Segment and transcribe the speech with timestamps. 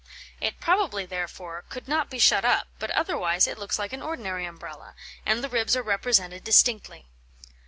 [0.39, 4.47] It probably, therefore, could not be shut up, but otherwise it looks like an ordinary
[4.47, 4.95] Umbrella,
[5.27, 7.05] and the ribs are represented distinctly.